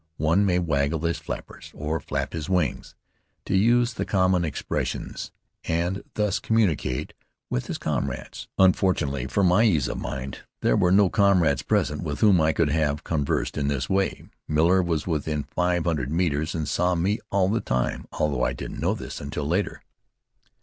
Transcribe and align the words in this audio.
One 0.17 0.47
may 0.47 0.57
"waggle 0.57 1.01
his 1.01 1.19
flippers," 1.19 1.71
or 1.75 1.99
"flap 1.99 2.33
his 2.33 2.49
wings," 2.49 2.95
to 3.45 3.55
use 3.55 3.93
the 3.93 4.03
common 4.03 4.43
expressions, 4.43 5.31
and 5.63 6.03
thus 6.15 6.39
communicate 6.39 7.13
with 7.51 7.67
his 7.67 7.77
comrades. 7.77 8.47
Unfortunately 8.57 9.27
for 9.27 9.43
my 9.43 9.61
ease 9.63 9.87
of 9.87 9.99
mind, 9.99 10.39
there 10.63 10.75
were 10.75 10.91
no 10.91 11.07
comrades 11.11 11.61
present 11.61 12.01
with 12.01 12.21
whom 12.21 12.41
I 12.41 12.51
could 12.51 12.69
have 12.69 13.03
conversed 13.03 13.59
in 13.59 13.67
this 13.67 13.91
way. 13.91 14.23
Miller 14.47 14.81
was 14.81 15.05
within 15.05 15.43
five 15.43 15.83
hundred 15.83 16.09
metres 16.09 16.55
and 16.55 16.67
saw 16.67 16.95
me 16.95 17.19
all 17.29 17.47
the 17.47 17.61
time, 17.61 18.07
although 18.11 18.43
I 18.43 18.53
didn't 18.53 18.79
know 18.81 18.95
this 18.95 19.21
until 19.21 19.45
later. 19.45 19.83